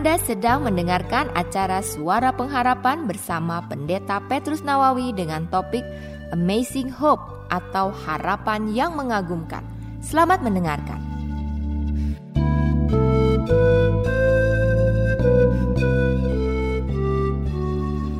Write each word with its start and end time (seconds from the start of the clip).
Anda 0.00 0.16
sedang 0.16 0.64
mendengarkan 0.64 1.28
acara 1.36 1.84
Suara 1.84 2.32
Pengharapan 2.32 3.04
bersama 3.04 3.60
Pendeta 3.68 4.16
Petrus 4.32 4.64
Nawawi 4.64 5.12
dengan 5.12 5.44
topik 5.52 5.84
Amazing 6.32 6.88
Hope 6.88 7.20
atau 7.52 7.92
Harapan 7.92 8.72
yang 8.72 8.96
Mengagumkan. 8.96 9.60
Selamat 10.00 10.40
mendengarkan. 10.40 10.96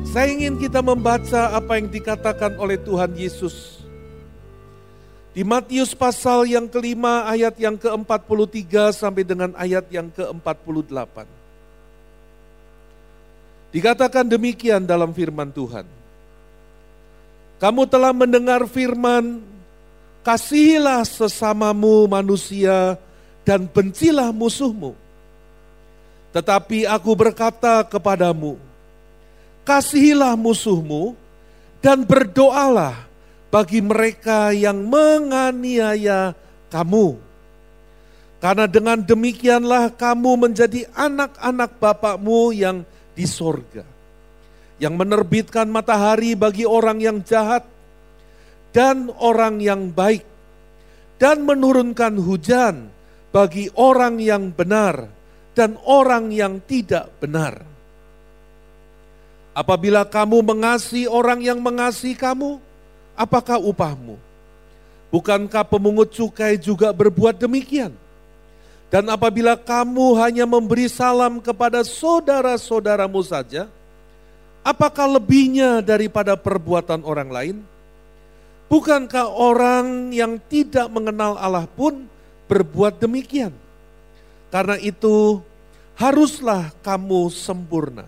Saya 0.05 0.37
ingin 0.37 0.61
kita 0.61 0.85
membaca 0.85 1.49
apa 1.49 1.81
yang 1.81 1.89
dikatakan 1.89 2.61
oleh 2.61 2.77
Tuhan 2.77 3.17
Yesus. 3.17 3.81
Di 5.33 5.41
Matius 5.41 5.97
pasal 5.97 6.45
yang 6.45 6.69
kelima 6.69 7.25
ayat 7.25 7.57
yang 7.57 7.73
ke-43 7.73 8.69
sampai 8.93 9.25
dengan 9.25 9.57
ayat 9.57 9.89
yang 9.89 10.13
ke-48. 10.13 11.40
Dikatakan 13.71 14.27
demikian 14.27 14.83
dalam 14.83 15.15
firman 15.15 15.47
Tuhan. 15.47 15.87
Kamu 17.57 17.87
telah 17.87 18.11
mendengar 18.11 18.67
firman, 18.67 19.39
kasihilah 20.27 21.07
sesamamu 21.07 22.03
manusia 22.09 22.99
dan 23.47 23.69
bencilah 23.69 24.35
musuhmu. 24.35 24.91
Tetapi 26.35 26.83
aku 26.87 27.11
berkata 27.15 27.83
kepadamu, 27.87 28.59
kasihilah 29.63 30.35
musuhmu 30.35 31.15
dan 31.79 32.03
berdoalah 32.03 33.07
bagi 33.51 33.79
mereka 33.83 34.51
yang 34.55 34.83
menganiaya 34.83 36.35
kamu. 36.71 37.19
Karena 38.41 38.65
dengan 38.65 38.97
demikianlah 38.97 39.93
kamu 39.93 40.49
menjadi 40.49 40.89
anak-anak 40.97 41.77
Bapakmu 41.77 42.57
yang 42.57 42.81
di 43.21 43.29
sorga. 43.29 43.85
Yang 44.81 44.97
menerbitkan 44.97 45.69
matahari 45.69 46.33
bagi 46.33 46.65
orang 46.65 46.97
yang 46.97 47.21
jahat 47.21 47.69
dan 48.73 49.13
orang 49.21 49.61
yang 49.61 49.93
baik. 49.93 50.25
Dan 51.21 51.45
menurunkan 51.45 52.17
hujan 52.17 52.89
bagi 53.29 53.69
orang 53.77 54.17
yang 54.17 54.49
benar 54.49 55.05
dan 55.53 55.77
orang 55.85 56.33
yang 56.33 56.57
tidak 56.65 57.13
benar. 57.21 57.61
Apabila 59.53 60.01
kamu 60.01 60.41
mengasihi 60.41 61.05
orang 61.05 61.45
yang 61.45 61.61
mengasihi 61.61 62.17
kamu, 62.17 62.57
apakah 63.13 63.61
upahmu? 63.61 64.17
Bukankah 65.13 65.61
pemungut 65.69 66.09
cukai 66.09 66.57
juga 66.57 66.89
berbuat 66.89 67.37
demikian? 67.37 67.93
Dan 68.91 69.07
apabila 69.07 69.55
kamu 69.55 70.19
hanya 70.19 70.43
memberi 70.43 70.91
salam 70.91 71.39
kepada 71.39 71.79
saudara-saudaramu 71.79 73.23
saja, 73.23 73.71
apakah 74.67 75.15
lebihnya 75.15 75.79
daripada 75.79 76.35
perbuatan 76.35 76.99
orang 77.07 77.31
lain? 77.31 77.57
Bukankah 78.67 79.31
orang 79.31 80.11
yang 80.11 80.35
tidak 80.51 80.91
mengenal 80.91 81.39
Allah 81.39 81.63
pun 81.71 82.03
berbuat 82.51 82.99
demikian? 82.99 83.55
Karena 84.51 84.75
itu, 84.75 85.39
haruslah 85.95 86.75
kamu 86.83 87.31
sempurna. 87.31 88.03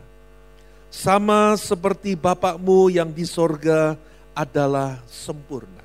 Sama 0.91 1.55
seperti 1.55 2.19
Bapakmu 2.19 2.91
yang 2.91 3.07
di 3.11 3.23
sorga 3.23 3.95
adalah 4.35 4.99
sempurna. 5.07 5.82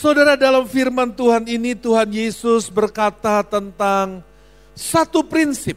Saudara 0.00 0.32
dalam 0.32 0.64
firman 0.64 1.12
Tuhan 1.12 1.44
ini 1.44 1.76
Tuhan 1.76 2.08
Yesus 2.08 2.72
berkata 2.72 3.44
tentang 3.44 4.24
satu 4.72 5.20
prinsip. 5.20 5.76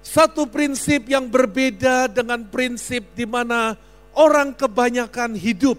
Satu 0.00 0.48
prinsip 0.48 1.04
yang 1.04 1.28
berbeda 1.28 2.08
dengan 2.08 2.40
prinsip 2.48 3.04
di 3.12 3.28
mana 3.28 3.76
orang 4.16 4.56
kebanyakan 4.56 5.36
hidup. 5.36 5.76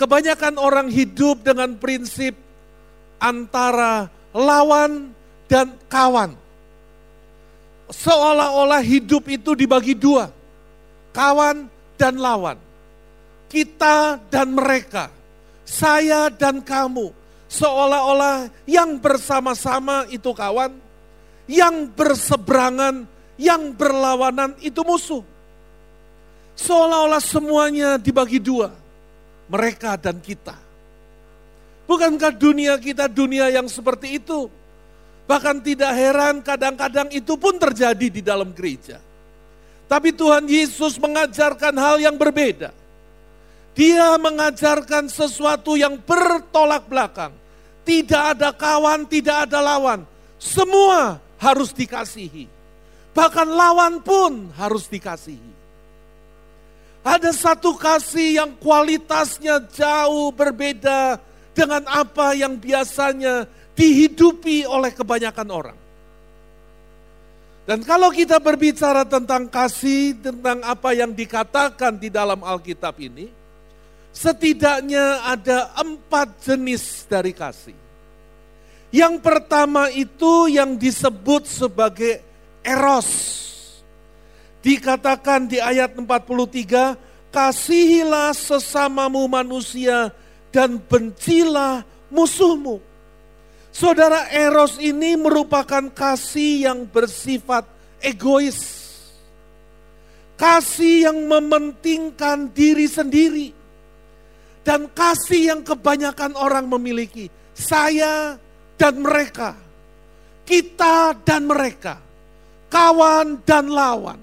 Kebanyakan 0.00 0.56
orang 0.56 0.88
hidup 0.88 1.44
dengan 1.44 1.76
prinsip 1.76 2.32
antara 3.20 4.08
lawan 4.32 5.12
dan 5.44 5.76
kawan. 5.92 6.32
Seolah-olah 7.92 8.80
hidup 8.80 9.28
itu 9.28 9.52
dibagi 9.52 9.92
dua, 9.92 10.32
kawan 11.12 11.68
dan 12.00 12.16
lawan, 12.16 12.56
kita 13.52 14.16
dan 14.32 14.56
mereka, 14.56 15.12
saya 15.64 16.28
dan 16.28 16.60
kamu. 16.60 17.10
Seolah-olah 17.48 18.48
yang 18.68 19.00
bersama-sama 19.00 20.08
itu 20.12 20.30
kawan, 20.32 20.74
yang 21.48 21.88
berseberangan, 21.92 23.04
yang 23.40 23.72
berlawanan 23.74 24.56
itu 24.60 24.80
musuh. 24.84 25.22
Seolah-olah 26.54 27.22
semuanya 27.22 27.98
dibagi 27.98 28.38
dua, 28.38 28.70
mereka 29.50 29.98
dan 29.98 30.22
kita. 30.22 30.54
Bukankah 31.84 32.32
dunia 32.32 32.80
kita 32.80 33.10
dunia 33.10 33.52
yang 33.52 33.68
seperti 33.68 34.22
itu? 34.22 34.48
Bahkan 35.24 35.60
tidak 35.64 35.92
heran 35.92 36.40
kadang-kadang 36.44 37.08
itu 37.12 37.36
pun 37.36 37.56
terjadi 37.56 38.06
di 38.08 38.20
dalam 38.20 38.52
gereja. 38.52 39.00
Tapi 39.84 40.12
Tuhan 40.12 40.48
Yesus 40.48 40.96
mengajarkan 40.96 41.74
hal 41.76 41.96
yang 42.00 42.16
berbeda. 42.16 42.83
Dia 43.74 44.14
mengajarkan 44.16 45.10
sesuatu 45.10 45.74
yang 45.74 45.98
bertolak 45.98 46.86
belakang. 46.86 47.34
Tidak 47.82 48.38
ada 48.38 48.54
kawan, 48.54 49.04
tidak 49.10 49.50
ada 49.50 49.58
lawan. 49.60 50.06
Semua 50.38 51.18
harus 51.42 51.74
dikasihi. 51.74 52.46
Bahkan 53.12 53.48
lawan 53.50 53.98
pun 54.00 54.54
harus 54.54 54.86
dikasihi. 54.86 55.52
Ada 57.04 57.36
satu 57.36 57.76
kasih 57.76 58.40
yang 58.40 58.50
kualitasnya 58.56 59.60
jauh 59.68 60.32
berbeda 60.32 61.20
dengan 61.52 61.84
apa 61.84 62.32
yang 62.32 62.56
biasanya 62.56 63.44
dihidupi 63.76 64.64
oleh 64.64 64.88
kebanyakan 64.94 65.48
orang. 65.52 65.78
Dan 67.64 67.80
kalau 67.84 68.08
kita 68.12 68.40
berbicara 68.40 69.04
tentang 69.04 69.48
kasih, 69.48 70.16
tentang 70.20 70.64
apa 70.64 70.92
yang 70.96 71.12
dikatakan 71.12 71.96
di 71.96 72.08
dalam 72.08 72.40
Alkitab 72.44 72.96
ini, 73.00 73.43
setidaknya 74.14 75.26
ada 75.26 75.74
empat 75.76 76.38
jenis 76.46 77.04
dari 77.10 77.34
kasih. 77.34 77.76
Yang 78.94 79.14
pertama 79.26 79.90
itu 79.90 80.46
yang 80.46 80.78
disebut 80.78 81.50
sebagai 81.50 82.22
eros 82.62 83.34
Dikatakan 84.64 85.44
di 85.44 85.60
ayat 85.60 85.92
43, 85.92 86.96
kasihilah 87.28 88.32
sesamamu 88.32 89.28
manusia 89.28 90.08
dan 90.48 90.80
bencilah 90.80 91.84
musuhmu. 92.08 92.80
Saudara 93.68 94.24
eros 94.32 94.80
ini 94.80 95.20
merupakan 95.20 95.84
kasih 95.92 96.64
yang 96.64 96.88
bersifat 96.88 97.68
egois. 98.00 98.88
Kasih 100.40 101.12
yang 101.12 101.28
mementingkan 101.28 102.48
diri 102.48 102.88
sendiri. 102.88 103.52
Dan 104.64 104.88
kasih 104.90 105.54
yang 105.54 105.60
kebanyakan 105.60 106.34
orang 106.34 106.64
memiliki. 106.64 107.28
Saya 107.52 108.40
dan 108.80 109.04
mereka. 109.04 109.54
Kita 110.48 111.14
dan 111.20 111.46
mereka. 111.46 112.00
Kawan 112.72 113.44
dan 113.46 113.70
lawan 113.70 114.18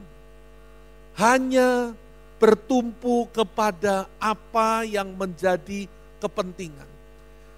hanya 1.16 1.94
bertumpu 2.42 3.30
kepada 3.30 4.10
apa 4.18 4.82
yang 4.82 5.14
menjadi 5.14 5.86
kepentingan. 6.18 6.90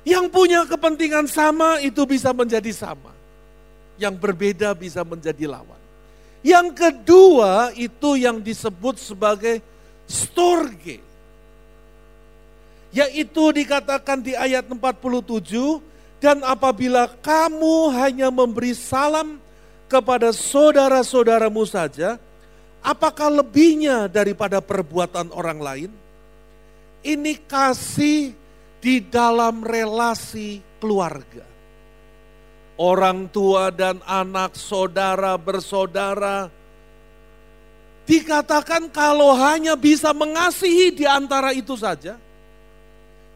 Yang 0.03 0.25
punya 0.35 0.67
kepentingan 0.67 1.31
sama 1.31 1.79
itu 1.79 2.03
bisa 2.03 2.35
menjadi 2.35 2.69
sama. 2.75 3.15
Yang 3.95 4.19
berbeda 4.19 4.75
bisa 4.75 5.07
menjadi 5.07 5.47
lawan. 5.47 5.79
Yang 6.43 6.75
kedua 6.75 7.71
itu 7.79 8.19
yang 8.19 8.43
disebut 8.43 8.99
sebagai 8.99 9.63
storge. 10.03 10.99
Yaitu 12.93 13.49
dikatakan 13.49 14.21
di 14.21 14.37
ayat 14.37 14.69
47, 14.69 15.81
dan 16.21 16.45
apabila 16.45 17.09
kamu 17.25 17.89
hanya 17.97 18.29
memberi 18.29 18.77
salam 18.77 19.41
kepada 19.89 20.29
saudara-saudaramu 20.29 21.65
saja, 21.65 22.21
Apakah 22.83 23.31
lebihnya 23.31 24.11
daripada 24.11 24.59
perbuatan 24.59 25.31
orang 25.31 25.59
lain? 25.63 25.91
Ini 26.99 27.39
kasih 27.47 28.35
di 28.83 28.99
dalam 28.99 29.63
relasi 29.63 30.59
keluarga. 30.83 31.47
Orang 32.75 33.31
tua 33.31 33.71
dan 33.71 34.03
anak, 34.03 34.59
saudara 34.59 35.39
bersaudara, 35.39 36.51
dikatakan 38.03 38.91
kalau 38.91 39.31
hanya 39.31 39.79
bisa 39.79 40.11
mengasihi 40.11 40.91
di 40.91 41.07
antara 41.07 41.55
itu 41.55 41.79
saja, 41.79 42.19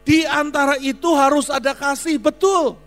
di 0.08 0.24
antara 0.24 0.80
itu 0.80 1.12
harus 1.12 1.52
ada 1.52 1.76
kasih, 1.76 2.16
betul. 2.16 2.80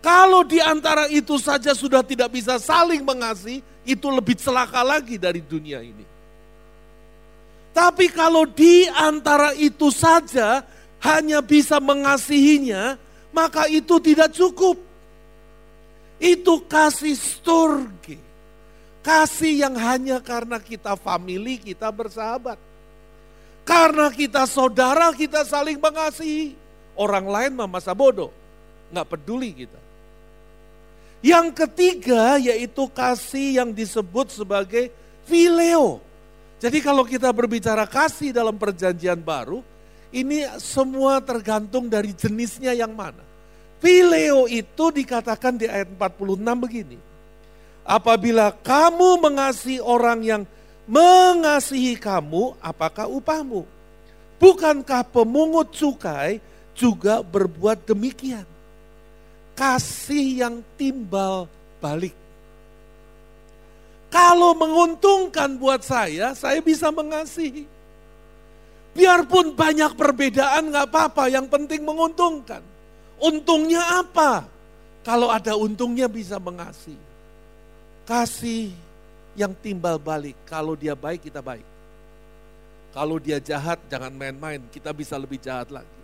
Kalau 0.00 0.40
di 0.48 0.56
antara 0.64 1.12
itu 1.12 1.36
saja 1.36 1.76
sudah 1.76 2.00
tidak 2.00 2.32
bisa 2.32 2.56
saling 2.56 3.04
mengasihi, 3.04 3.60
itu 3.84 4.08
lebih 4.08 4.40
celaka 4.40 4.80
lagi 4.80 5.20
dari 5.20 5.44
dunia 5.44 5.84
ini. 5.84 6.08
Tapi 7.76 8.08
kalau 8.08 8.48
di 8.48 8.88
antara 8.88 9.52
itu 9.60 9.92
saja 9.92 10.64
hanya 11.04 11.44
bisa 11.44 11.76
mengasihinya, 11.84 12.96
maka 13.28 13.68
itu 13.68 14.00
tidak 14.00 14.32
cukup. 14.32 14.80
Itu 16.16 16.64
kasih 16.64 17.12
sturge. 17.12 18.16
Kasih 19.04 19.68
yang 19.68 19.76
hanya 19.76 20.16
karena 20.24 20.56
kita 20.56 20.96
family, 20.96 21.60
kita 21.60 21.92
bersahabat. 21.92 22.56
Karena 23.66 24.06
kita 24.14 24.46
saudara, 24.46 25.10
kita 25.10 25.42
saling 25.42 25.82
mengasihi. 25.82 26.54
Orang 26.94 27.26
lain 27.26 27.58
mah 27.58 27.66
masa 27.66 27.90
bodoh. 27.92 28.30
Nggak 28.94 29.06
peduli 29.10 29.50
kita. 29.66 29.80
Yang 31.18 31.66
ketiga 31.66 32.38
yaitu 32.38 32.86
kasih 32.94 33.58
yang 33.58 33.74
disebut 33.74 34.30
sebagai 34.30 34.94
phileo. 35.26 35.98
Jadi 36.62 36.78
kalau 36.78 37.02
kita 37.02 37.34
berbicara 37.34 37.84
kasih 37.90 38.30
dalam 38.30 38.54
perjanjian 38.54 39.18
baru, 39.18 39.60
ini 40.14 40.46
semua 40.62 41.18
tergantung 41.18 41.90
dari 41.90 42.14
jenisnya 42.14 42.70
yang 42.70 42.94
mana. 42.94 43.26
Phileo 43.82 44.46
itu 44.46 44.94
dikatakan 44.94 45.58
di 45.58 45.66
ayat 45.66 45.90
46 45.90 46.62
begini. 46.62 46.98
Apabila 47.82 48.54
kamu 48.54 49.20
mengasihi 49.20 49.82
orang 49.82 50.22
yang 50.22 50.42
mengasihi 50.86 51.98
kamu, 51.98 52.54
apakah 52.62 53.10
upahmu? 53.10 53.66
Bukankah 54.38 55.02
pemungut 55.10 55.74
cukai 55.74 56.38
juga 56.72 57.20
berbuat 57.20 57.84
demikian? 57.84 58.46
kasih 59.56 60.44
yang 60.44 60.56
timbal 60.76 61.48
balik. 61.80 62.12
Kalau 64.12 64.54
menguntungkan 64.54 65.56
buat 65.58 65.82
saya, 65.82 66.36
saya 66.36 66.60
bisa 66.62 66.92
mengasihi. 66.92 67.66
Biarpun 68.94 69.52
banyak 69.52 69.92
perbedaan 69.96 70.72
nggak 70.72 70.86
apa-apa, 70.88 71.28
yang 71.28 71.48
penting 71.50 71.82
menguntungkan. 71.82 72.62
Untungnya 73.18 74.04
apa? 74.04 74.46
Kalau 75.02 75.32
ada 75.32 75.56
untungnya 75.56 76.06
bisa 76.06 76.40
mengasihi. 76.40 77.00
Kasih 78.06 78.70
yang 79.36 79.52
timbal 79.52 80.00
balik, 80.00 80.34
kalau 80.48 80.72
dia 80.72 80.96
baik 80.96 81.28
kita 81.28 81.44
baik. 81.44 81.64
Kalau 82.96 83.20
dia 83.20 83.36
jahat 83.36 83.76
jangan 83.92 84.08
main-main, 84.08 84.64
kita 84.72 84.88
bisa 84.96 85.20
lebih 85.20 85.36
jahat 85.36 85.68
lagi. 85.68 86.00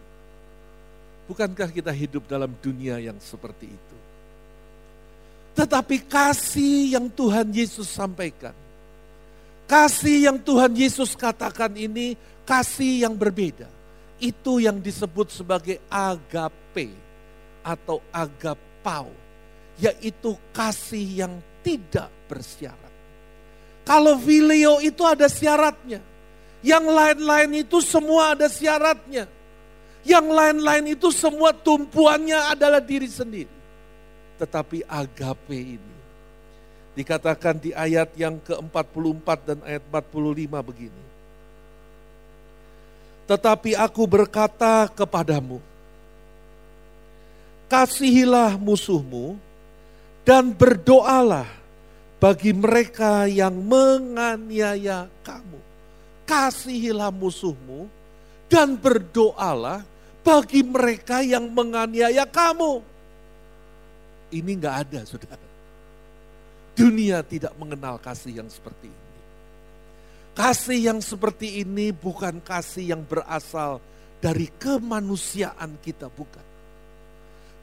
Bukankah 1.25 1.73
kita 1.73 1.89
hidup 1.89 2.29
dalam 2.29 2.53
dunia 2.61 3.01
yang 3.01 3.17
seperti 3.17 3.73
itu? 3.73 3.97
Tetapi 5.57 6.05
kasih 6.05 7.01
yang 7.01 7.09
Tuhan 7.09 7.49
Yesus 7.49 7.89
sampaikan, 7.89 8.53
kasih 9.65 10.29
yang 10.29 10.37
Tuhan 10.37 10.73
Yesus 10.77 11.17
katakan 11.17 11.73
ini 11.73 12.17
kasih 12.45 13.09
yang 13.09 13.17
berbeda. 13.17 13.69
Itu 14.21 14.61
yang 14.61 14.77
disebut 14.77 15.33
sebagai 15.33 15.81
agape 15.89 16.93
atau 17.65 18.05
agapau, 18.13 19.09
yaitu 19.81 20.37
kasih 20.53 21.25
yang 21.25 21.35
tidak 21.65 22.13
bersyarat. 22.29 22.92
Kalau 23.83 24.15
filio 24.19 24.79
itu 24.79 25.03
ada 25.03 25.27
syaratnya, 25.27 25.99
yang 26.63 26.87
lain-lain 26.87 27.67
itu 27.67 27.83
semua 27.83 28.39
ada 28.39 28.47
syaratnya. 28.47 29.27
Yang 30.03 30.27
lain-lain 30.35 30.99
itu 30.99 31.15
semua 31.15 31.55
tumpuannya 31.55 32.51
adalah 32.51 32.83
diri 32.83 33.07
sendiri. 33.07 33.55
Tetapi 34.39 34.83
agape 34.87 35.79
ini 35.79 35.95
dikatakan 36.93 37.57
di 37.59 37.71
ayat 37.73 38.11
yang 38.19 38.37
ke-44 38.43 39.29
dan 39.47 39.59
ayat 39.63 39.83
45 39.91 40.69
begini. 40.69 41.03
Tetapi 43.31 43.79
aku 43.79 44.03
berkata 44.05 44.91
kepadamu, 44.91 45.63
kasihilah 47.71 48.59
musuhmu 48.59 49.39
dan 50.27 50.51
berdoalah 50.51 51.62
bagi 52.23 52.55
mereka 52.55 53.27
yang 53.27 53.51
menganiaya 53.67 55.11
kamu. 55.27 55.59
Kasihilah 56.23 57.11
musuhmu 57.11 57.91
dan 58.47 58.79
berdoalah 58.79 59.83
bagi 60.23 60.63
mereka 60.63 61.19
yang 61.27 61.51
menganiaya 61.51 62.23
kamu. 62.23 62.79
Ini 64.31 64.51
nggak 64.55 64.77
ada, 64.87 65.01
saudara. 65.03 65.49
Dunia 66.79 67.27
tidak 67.27 67.59
mengenal 67.59 67.99
kasih 67.99 68.39
yang 68.39 68.47
seperti 68.47 68.87
ini. 68.87 69.11
Kasih 70.33 70.79
yang 70.79 71.01
seperti 71.03 71.67
ini 71.67 71.91
bukan 71.91 72.39
kasih 72.39 72.95
yang 72.95 73.03
berasal 73.03 73.83
dari 74.23 74.47
kemanusiaan 74.63 75.75
kita, 75.83 76.07
bukan. 76.07 76.52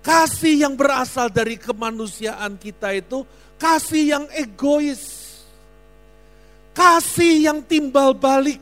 Kasih 0.10 0.66
yang 0.66 0.74
berasal 0.74 1.30
dari 1.30 1.54
kemanusiaan 1.54 2.58
kita 2.58 2.98
itu 2.98 3.22
kasih 3.62 4.18
yang 4.18 4.26
egois. 4.34 5.30
Kasih 6.74 7.46
yang 7.46 7.62
timbal 7.62 8.18
balik 8.18 8.58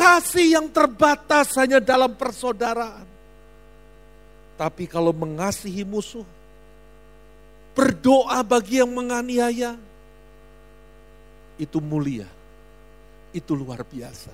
Kasih 0.00 0.56
yang 0.56 0.66
terbatas 0.72 1.52
hanya 1.60 1.76
dalam 1.76 2.16
persaudaraan. 2.16 3.04
Tapi 4.56 4.88
kalau 4.88 5.12
mengasihi 5.12 5.84
musuh, 5.84 6.24
berdoa 7.76 8.40
bagi 8.40 8.80
yang 8.80 8.88
menganiaya, 8.88 9.76
itu 11.60 11.78
mulia, 11.84 12.24
itu 13.36 13.52
luar 13.52 13.84
biasa. 13.84 14.32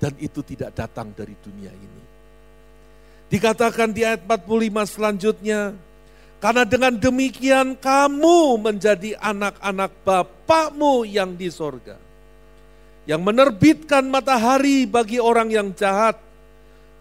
Dan 0.00 0.16
itu 0.16 0.40
tidak 0.40 0.72
datang 0.72 1.12
dari 1.12 1.36
dunia 1.44 1.72
ini. 1.72 2.13
Dikatakan 3.34 3.90
di 3.90 4.06
ayat 4.06 4.22
45 4.30 4.94
selanjutnya, 4.94 5.74
karena 6.38 6.62
dengan 6.62 6.94
demikian 6.94 7.74
kamu 7.74 8.62
menjadi 8.62 9.18
anak-anak 9.18 9.90
Bapakmu 10.06 11.02
yang 11.02 11.34
di 11.34 11.50
sorga 11.50 11.98
yang 13.04 13.20
menerbitkan 13.20 14.08
matahari 14.08 14.88
bagi 14.88 15.20
orang 15.20 15.52
yang 15.52 15.74
jahat 15.76 16.16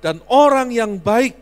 dan 0.04 0.20
orang 0.28 0.74
yang 0.74 1.00
baik 1.00 1.38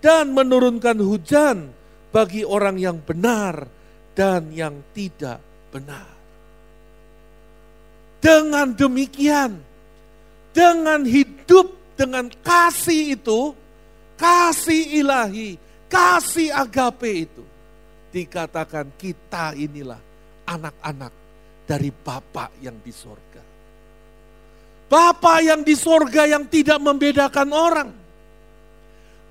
dan 0.00 0.32
menurunkan 0.32 0.96
hujan 1.02 1.68
bagi 2.08 2.40
orang 2.44 2.80
yang 2.80 3.00
benar 3.02 3.68
dan 4.16 4.48
yang 4.52 4.80
tidak 4.96 5.40
benar. 5.68 6.08
Dengan 8.22 8.72
demikian, 8.72 9.60
dengan 10.54 11.04
hidup 11.04 11.96
dengan 11.96 12.32
kasih 12.40 13.18
itu, 13.18 13.52
kasih 14.22 15.02
ilahi, 15.02 15.58
kasih 15.90 16.54
agape 16.54 17.26
itu, 17.26 17.42
dikatakan 18.14 18.94
kita 18.94 19.58
inilah 19.58 19.98
anak-anak 20.46 21.10
dari 21.66 21.90
Bapak 21.90 22.62
yang 22.62 22.78
di 22.78 22.94
sorga. 22.94 23.42
Bapa 24.86 25.40
yang 25.40 25.64
di 25.64 25.72
sorga 25.72 26.28
yang 26.28 26.44
tidak 26.52 26.76
membedakan 26.76 27.48
orang. 27.48 27.90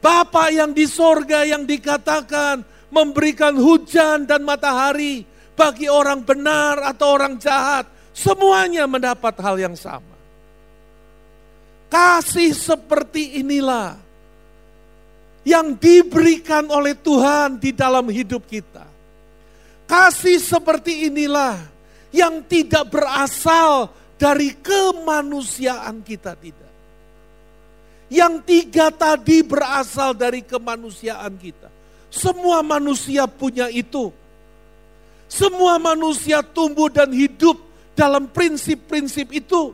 Bapa 0.01 0.49
yang 0.49 0.73
di 0.73 0.89
sorga 0.89 1.45
yang 1.45 1.69
dikatakan 1.69 2.65
memberikan 2.89 3.53
hujan 3.53 4.25
dan 4.25 4.41
matahari 4.41 5.21
bagi 5.53 5.85
orang 5.85 6.25
benar 6.25 6.81
atau 6.81 7.13
orang 7.13 7.37
jahat. 7.37 7.85
Semuanya 8.09 8.89
mendapat 8.89 9.37
hal 9.37 9.61
yang 9.61 9.77
sama. 9.77 10.17
Kasih 11.93 12.57
seperti 12.57 13.37
inilah 13.37 14.10
yang 15.41 15.73
diberikan 15.73 16.69
oleh 16.69 16.93
Tuhan 16.93 17.57
di 17.57 17.73
dalam 17.73 18.05
hidup 18.09 18.45
kita. 18.45 18.85
Kasih 19.89 20.39
seperti 20.39 21.11
inilah 21.11 21.57
yang 22.13 22.45
tidak 22.45 22.87
berasal 22.87 23.91
dari 24.15 24.53
kemanusiaan 24.53 26.05
kita 26.05 26.37
tidak. 26.37 26.71
Yang 28.11 28.33
tiga 28.43 28.91
tadi 28.91 29.41
berasal 29.41 30.13
dari 30.13 30.43
kemanusiaan 30.43 31.33
kita. 31.39 31.71
Semua 32.11 32.59
manusia 32.59 33.23
punya 33.25 33.71
itu. 33.71 34.11
Semua 35.31 35.79
manusia 35.79 36.43
tumbuh 36.43 36.91
dan 36.91 37.07
hidup 37.07 37.55
dalam 37.95 38.27
prinsip-prinsip 38.27 39.31
itu. 39.31 39.71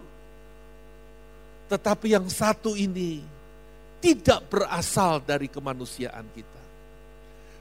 Tetapi 1.68 2.14
yang 2.14 2.30
satu 2.30 2.78
ini 2.78 3.37
tidak 4.08 4.48
berasal 4.48 5.20
dari 5.20 5.52
kemanusiaan 5.52 6.24
kita. 6.32 6.64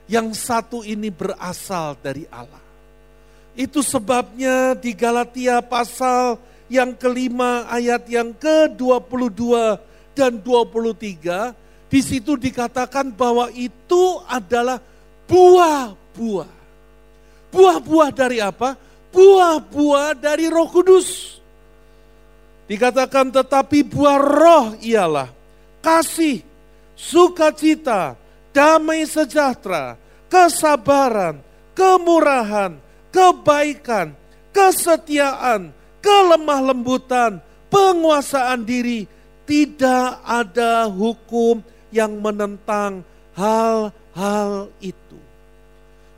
Yang 0.07 0.39
satu 0.39 0.79
ini 0.87 1.11
berasal 1.11 1.99
dari 1.99 2.23
Allah. 2.31 2.63
Itu 3.51 3.83
sebabnya 3.83 4.71
di 4.71 4.95
Galatia 4.95 5.59
pasal 5.59 6.39
yang 6.71 6.95
kelima 6.95 7.67
ayat 7.67 8.07
yang 8.07 8.31
ke-22 8.31 9.75
dan 10.15 10.39
23 10.39 11.91
di 11.91 11.99
situ 11.99 12.39
dikatakan 12.39 13.11
bahwa 13.11 13.51
itu 13.51 14.23
adalah 14.31 14.79
buah-buah. 15.27 16.53
Buah-buah 17.51 18.09
dari 18.15 18.39
apa? 18.39 18.79
Buah-buah 19.11 20.15
dari 20.15 20.47
Roh 20.47 20.71
Kudus. 20.71 21.39
Dikatakan 22.71 23.31
tetapi 23.31 23.83
buah 23.83 24.19
roh 24.19 24.65
ialah 24.83 25.36
kasih, 25.87 26.43
sukacita, 26.99 28.19
damai 28.51 29.07
sejahtera, 29.07 29.95
kesabaran, 30.27 31.39
kemurahan, 31.71 32.75
kebaikan, 33.07 34.11
kesetiaan, 34.51 35.71
kelemah 36.03 36.75
lembutan, 36.75 37.39
penguasaan 37.71 38.67
diri, 38.67 39.07
tidak 39.47 40.19
ada 40.27 40.91
hukum 40.91 41.63
yang 41.87 42.19
menentang 42.19 43.07
hal-hal 43.31 44.67
itu. 44.83 45.15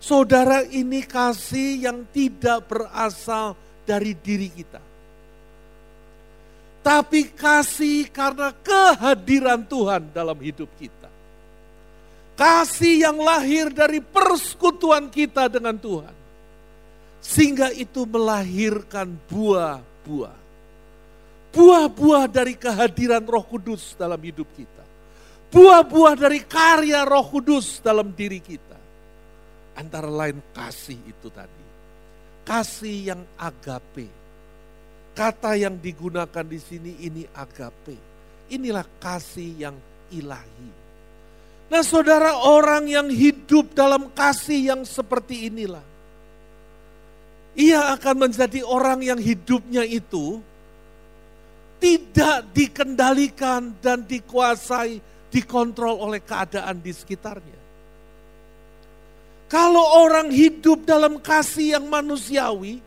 Saudara 0.01 0.65
ini 0.65 1.05
kasih 1.05 1.85
yang 1.85 2.09
tidak 2.09 2.65
berasal 2.65 3.53
dari 3.85 4.17
diri 4.17 4.49
kita. 4.49 4.88
Tapi 6.89 7.29
kasih 7.29 8.09
karena 8.09 8.49
kehadiran 8.49 9.61
Tuhan 9.61 10.09
dalam 10.09 10.33
hidup 10.41 10.65
kita. 10.81 11.05
Kasih 12.33 13.05
yang 13.05 13.21
lahir 13.21 13.69
dari 13.69 14.01
persekutuan 14.01 15.05
kita 15.13 15.45
dengan 15.53 15.77
Tuhan. 15.77 16.15
Sehingga 17.21 17.69
itu 17.77 18.09
melahirkan 18.09 19.13
buah-buah 19.29 20.39
buah-buah 21.49 22.25
dari 22.29 22.53
kehadiran 22.57 23.25
Roh 23.25 23.45
Kudus 23.45 23.97
dalam 23.97 24.21
hidup 24.21 24.49
kita. 24.53 24.85
Buah-buah 25.49 26.13
dari 26.17 26.41
karya 26.45 27.05
Roh 27.05 27.25
Kudus 27.25 27.81
dalam 27.81 28.13
diri 28.13 28.37
kita. 28.41 28.77
Antara 29.77 30.09
lain 30.09 30.41
kasih 30.53 30.97
itu 31.05 31.29
tadi. 31.33 31.65
Kasih 32.45 33.13
yang 33.13 33.21
agape. 33.37 34.18
Kata 35.19 35.51
yang 35.59 35.75
digunakan 35.75 36.47
di 36.47 36.55
sini 36.63 36.95
ini 37.03 37.27
agape. 37.35 37.99
Inilah 38.55 38.87
kasih 39.03 39.67
yang 39.67 39.75
ilahi. 40.15 40.71
Nah 41.67 41.83
saudara 41.83 42.39
orang 42.39 42.87
yang 42.87 43.11
hidup 43.11 43.75
dalam 43.75 44.07
kasih 44.15 44.71
yang 44.71 44.81
seperti 44.87 45.51
inilah. 45.51 45.83
Ia 47.59 47.99
akan 47.99 48.31
menjadi 48.31 48.63
orang 48.63 49.03
yang 49.03 49.19
hidupnya 49.19 49.83
itu 49.83 50.39
tidak 51.83 52.55
dikendalikan 52.55 53.75
dan 53.83 54.07
dikuasai, 54.07 55.03
dikontrol 55.27 55.99
oleh 55.99 56.23
keadaan 56.23 56.79
di 56.79 56.95
sekitarnya. 56.95 57.59
Kalau 59.51 59.83
orang 59.99 60.31
hidup 60.31 60.87
dalam 60.87 61.19
kasih 61.19 61.75
yang 61.75 61.91
manusiawi, 61.91 62.79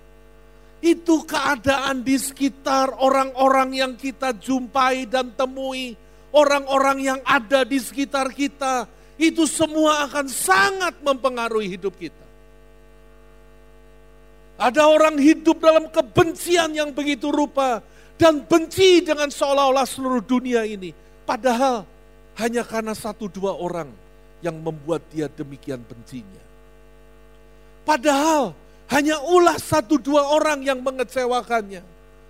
itu 0.83 1.23
keadaan 1.23 2.03
di 2.03 2.19
sekitar 2.19 2.99
orang-orang 2.99 3.71
yang 3.79 3.93
kita 3.95 4.35
jumpai 4.35 5.07
dan 5.07 5.31
temui, 5.39 5.95
orang-orang 6.35 6.99
yang 6.99 7.21
ada 7.23 7.63
di 7.63 7.79
sekitar 7.79 8.35
kita, 8.35 8.91
itu 9.15 9.47
semua 9.47 10.11
akan 10.11 10.27
sangat 10.27 10.99
mempengaruhi 11.07 11.79
hidup 11.79 11.95
kita. 11.95 12.27
Ada 14.59 14.91
orang 14.91 15.17
hidup 15.23 15.63
dalam 15.63 15.87
kebencian 15.87 16.75
yang 16.75 16.91
begitu 16.91 17.31
rupa, 17.31 17.79
dan 18.19 18.43
benci 18.43 19.03
dengan 19.03 19.31
seolah-olah 19.31 19.87
seluruh 19.87 20.23
dunia 20.23 20.63
ini. 20.63 20.95
Padahal 21.27 21.87
hanya 22.39 22.67
karena 22.67 22.95
satu 22.95 23.27
dua 23.31 23.55
orang 23.55 23.91
yang 24.43 24.59
membuat 24.59 25.03
dia 25.11 25.31
demikian 25.31 25.83
bencinya. 25.83 26.43
Padahal 27.83 28.55
hanya 28.93 29.17
ulah 29.25 29.57
satu 29.57 29.97
dua 29.97 30.37
orang 30.37 30.61
yang 30.61 30.85
mengecewakannya. 30.85 31.81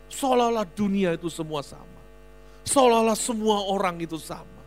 Seolah-olah 0.06 0.68
dunia 0.78 1.18
itu 1.18 1.26
semua 1.26 1.66
sama. 1.66 2.00
Seolah-olah 2.62 3.18
semua 3.18 3.66
orang 3.66 3.98
itu 3.98 4.14
sama. 4.22 4.62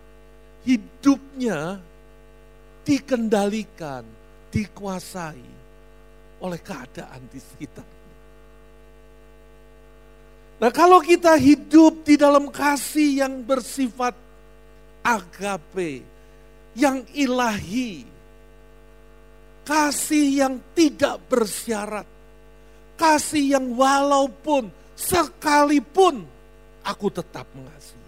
Hidupnya 0.68 1.80
dikendalikan, 2.84 4.04
dikuasai 4.52 5.48
oleh 6.44 6.60
keadaan 6.60 7.22
di 7.32 7.40
sekitar. 7.40 7.88
Nah 10.56 10.72
kalau 10.72 11.00
kita 11.00 11.36
hidup 11.36 12.04
di 12.04 12.16
dalam 12.20 12.52
kasih 12.52 13.24
yang 13.24 13.44
bersifat 13.44 14.16
agape, 15.04 16.04
yang 16.76 17.04
ilahi, 17.16 18.15
kasih 19.66 20.46
yang 20.46 20.56
tidak 20.78 21.20
bersyarat, 21.28 22.08
kasih 22.96 23.58
yang 23.58 23.74
walaupun 23.74 24.70
sekalipun 24.94 26.24
aku 26.86 27.08
tetap 27.10 27.50
mengasihi. 27.52 28.06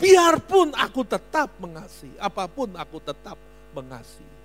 Biarpun 0.00 0.72
aku 0.72 1.04
tetap 1.04 1.52
mengasihi, 1.60 2.16
apa 2.16 2.48
pun 2.48 2.72
aku 2.72 3.02
tetap 3.04 3.36
mengasihi. 3.76 4.38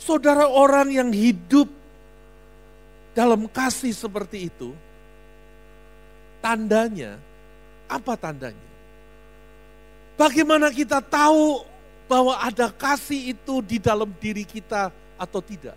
Saudara 0.00 0.48
orang 0.48 0.88
yang 0.88 1.10
hidup 1.12 1.68
dalam 3.12 3.44
kasih 3.50 3.92
seperti 3.92 4.48
itu, 4.48 4.72
Tandanya, 6.44 7.16
apa 7.88 8.20
tandanya? 8.20 8.68
Bagaimana 10.20 10.68
kita 10.68 11.00
tahu 11.00 11.64
bahwa 12.04 12.36
ada 12.40 12.68
kasih 12.68 13.32
itu 13.36 13.64
di 13.64 13.80
dalam 13.80 14.10
diri 14.20 14.44
kita 14.44 14.92
atau 15.16 15.40
tidak? 15.40 15.76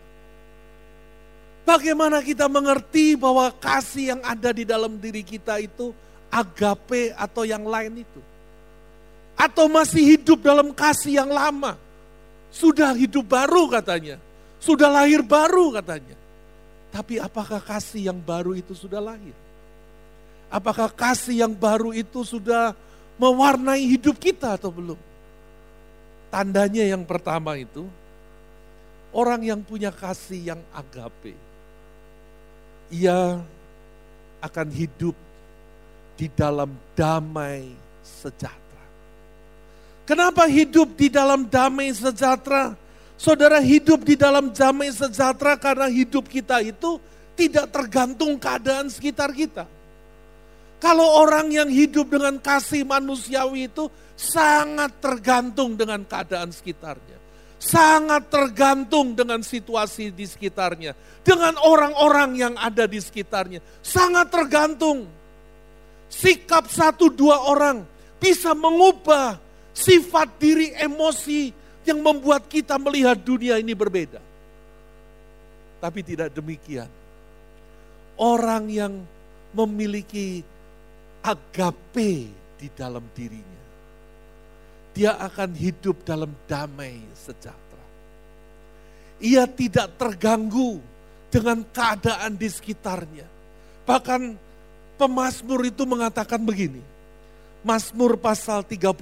Bagaimana 1.67 2.23
kita 2.23 2.47
mengerti 2.47 3.19
bahwa 3.19 3.51
kasih 3.51 4.15
yang 4.15 4.21
ada 4.23 4.55
di 4.55 4.63
dalam 4.63 4.95
diri 4.95 5.19
kita 5.19 5.59
itu 5.59 5.91
agape 6.31 7.11
atau 7.11 7.43
yang 7.43 7.67
lain 7.67 8.07
itu? 8.07 8.21
Atau 9.35 9.67
masih 9.67 10.15
hidup 10.15 10.39
dalam 10.39 10.71
kasih 10.71 11.19
yang 11.19 11.27
lama? 11.27 11.75
Sudah 12.49 12.95
hidup 12.95 13.27
baru 13.27 13.67
katanya. 13.67 14.15
Sudah 14.63 14.87
lahir 14.87 15.21
baru 15.21 15.75
katanya. 15.75 16.15
Tapi 16.89 17.19
apakah 17.19 17.59
kasih 17.59 18.09
yang 18.09 18.17
baru 18.17 18.55
itu 18.55 18.73
sudah 18.73 19.03
lahir? 19.03 19.35
Apakah 20.47 20.87
kasih 20.87 21.43
yang 21.43 21.51
baru 21.51 21.91
itu 21.91 22.23
sudah 22.23 22.71
mewarnai 23.19 23.83
hidup 23.83 24.15
kita 24.15 24.55
atau 24.55 24.71
belum? 24.71 24.97
Tandanya 26.27 26.83
yang 26.83 27.07
pertama 27.07 27.55
itu, 27.55 27.87
orang 29.15 29.41
yang 29.47 29.61
punya 29.63 29.89
kasih 29.95 30.55
yang 30.55 30.61
agape, 30.75 31.35
ia 32.91 33.39
akan 34.43 34.67
hidup 34.69 35.15
di 36.19 36.27
dalam 36.33 36.73
damai 36.97 37.71
sejahtera. 38.03 38.85
Kenapa 40.07 40.47
hidup 40.47 40.95
di 40.95 41.07
dalam 41.07 41.47
damai 41.47 41.91
sejahtera? 41.91 42.75
Saudara 43.17 43.57
hidup 43.57 44.05
di 44.05 44.13
dalam 44.13 44.53
damai 44.53 44.93
sejahtera 44.93 45.57
karena 45.57 45.89
hidup 45.89 46.29
kita 46.29 46.61
itu 46.61 47.01
tidak 47.37 47.69
tergantung 47.69 48.37
keadaan 48.37 48.89
sekitar 48.89 49.33
kita. 49.33 49.65
Kalau 50.77 51.05
orang 51.25 51.49
yang 51.49 51.69
hidup 51.69 52.13
dengan 52.13 52.37
kasih 52.37 52.85
manusiawi 52.85 53.65
itu 53.65 53.89
sangat 54.17 54.97
tergantung 54.97 55.77
dengan 55.77 56.01
keadaan 56.01 56.49
sekitarnya. 56.49 57.15
Sangat 57.57 58.29
tergantung 58.29 59.13
dengan 59.13 59.45
situasi 59.45 60.09
di 60.09 60.25
sekitarnya. 60.25 60.97
Dengan 61.21 61.57
orang-orang 61.61 62.33
yang 62.33 62.53
ada 62.57 62.89
di 62.89 62.97
sekitarnya. 62.97 63.61
Sangat 63.85 64.33
tergantung. 64.33 65.05
Sikap 66.09 66.65
satu 66.69 67.13
dua 67.13 67.45
orang 67.45 67.85
bisa 68.17 68.57
mengubah 68.57 69.37
sifat 69.73 70.41
diri 70.41 70.73
emosi 70.73 71.53
yang 71.85 72.01
membuat 72.01 72.49
kita 72.49 72.81
melihat 72.81 73.17
dunia 73.21 73.61
ini 73.61 73.77
berbeda. 73.77 74.21
Tapi 75.77 75.99
tidak 76.01 76.33
demikian. 76.33 76.89
Orang 78.17 78.73
yang 78.73 79.05
memiliki 79.53 80.41
agape 81.21 82.33
di 82.57 82.67
dalam 82.73 83.05
dirinya. 83.13 83.56
Dia 84.97 85.13
akan 85.13 85.53
hidup 85.53 86.01
dalam 86.01 86.33
damai 86.49 86.97
sejahtera. 87.13 87.85
Ia 89.21 89.45
tidak 89.45 89.93
terganggu 89.93 90.81
dengan 91.29 91.61
keadaan 91.69 92.33
di 92.33 92.49
sekitarnya. 92.49 93.29
Bahkan 93.85 94.33
pemazmur 94.97 95.61
itu 95.69 95.85
mengatakan 95.85 96.41
begini. 96.41 96.81
Mazmur 97.61 98.17
pasal 98.17 98.65
35 98.65 98.97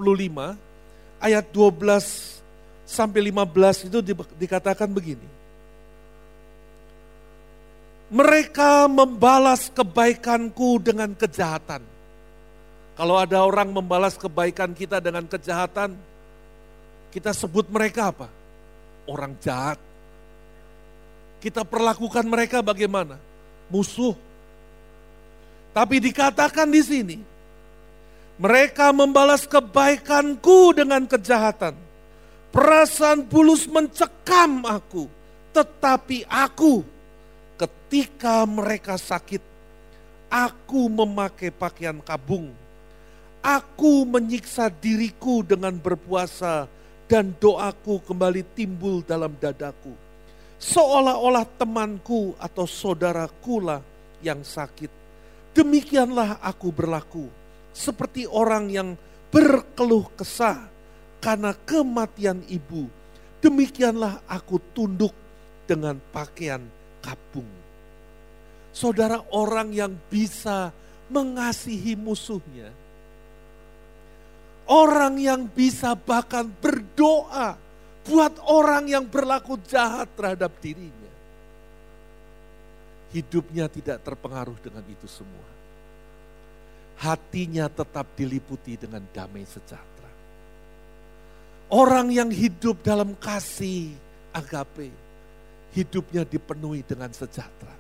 ayat 1.24 1.46
12 1.56 2.44
sampai 2.84 3.32
15 3.32 3.88
itu 3.88 4.00
dikatakan 4.36 4.92
begini. 4.92 5.32
Mereka 8.12 8.92
membalas 8.92 9.72
kebaikanku 9.72 10.84
dengan 10.84 11.16
kejahatan 11.16 11.95
kalau 12.96 13.20
ada 13.20 13.44
orang 13.44 13.72
membalas 13.76 14.16
kebaikan 14.16 14.72
kita 14.72 15.04
dengan 15.04 15.28
kejahatan, 15.28 15.96
kita 17.12 17.36
sebut 17.36 17.68
mereka 17.68 18.12
apa? 18.12 18.28
orang 19.10 19.38
jahat. 19.42 19.78
Kita 21.42 21.62
perlakukan 21.62 22.26
mereka 22.26 22.66
bagaimana? 22.66 23.22
Musuh. 23.70 24.18
Tapi 25.76 26.02
dikatakan 26.02 26.66
di 26.72 26.82
sini, 26.82 27.18
mereka 28.40 28.90
membalas 28.90 29.46
kebaikanku 29.46 30.74
dengan 30.74 31.06
kejahatan. 31.06 31.78
Perasaan 32.50 33.28
bulus 33.28 33.68
mencekam 33.68 34.64
aku, 34.64 35.12
tetapi 35.52 36.24
aku 36.24 36.88
ketika 37.60 38.48
mereka 38.48 38.96
sakit, 38.96 39.44
aku 40.32 40.88
memakai 40.88 41.52
pakaian 41.52 42.00
kabung. 42.00 42.56
Aku 43.46 44.10
menyiksa 44.10 44.74
diriku 44.74 45.46
dengan 45.46 45.78
berpuasa 45.78 46.66
dan 47.06 47.30
doaku 47.38 48.02
kembali 48.02 48.42
timbul 48.58 49.06
dalam 49.06 49.38
dadaku. 49.38 49.94
Seolah-olah 50.58 51.46
temanku 51.54 52.34
atau 52.42 52.66
saudaraku 52.66 53.62
lah 53.62 53.86
yang 54.26 54.42
sakit. 54.42 54.90
Demikianlah 55.54 56.42
aku 56.42 56.74
berlaku 56.74 57.30
seperti 57.70 58.26
orang 58.26 58.74
yang 58.74 58.90
berkeluh 59.30 60.10
kesah 60.18 60.66
karena 61.22 61.54
kematian 61.70 62.42
ibu. 62.50 62.90
Demikianlah 63.46 64.26
aku 64.26 64.58
tunduk 64.74 65.14
dengan 65.70 66.02
pakaian 66.10 66.66
kabung. 66.98 67.46
Saudara 68.74 69.22
orang 69.30 69.70
yang 69.70 69.94
bisa 70.10 70.74
mengasihi 71.14 71.94
musuhnya. 71.94 72.85
Orang 74.66 75.22
yang 75.22 75.46
bisa 75.46 75.94
bahkan 75.94 76.50
berdoa 76.50 77.54
buat 78.02 78.34
orang 78.50 78.90
yang 78.90 79.06
berlaku 79.06 79.62
jahat 79.62 80.10
terhadap 80.18 80.58
dirinya. 80.58 81.14
Hidupnya 83.14 83.70
tidak 83.70 84.02
terpengaruh 84.02 84.58
dengan 84.66 84.82
itu 84.90 85.06
semua. 85.06 85.46
Hatinya 86.98 87.70
tetap 87.70 88.10
diliputi 88.18 88.74
dengan 88.74 89.06
damai 89.14 89.46
sejahtera. 89.46 90.12
Orang 91.70 92.10
yang 92.10 92.34
hidup 92.34 92.82
dalam 92.82 93.14
kasih 93.22 93.94
agape, 94.34 94.90
hidupnya 95.78 96.26
dipenuhi 96.26 96.82
dengan 96.82 97.14
sejahtera. 97.14 97.74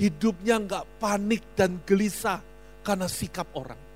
Hidupnya 0.00 0.56
enggak 0.56 0.84
panik 0.96 1.44
dan 1.52 1.84
gelisah 1.84 2.40
karena 2.80 3.06
sikap 3.06 3.46
orang 3.52 3.93